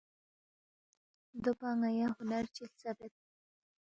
[1.43, 3.13] دوپا ن٘یا ہُنر چی ہلژَبید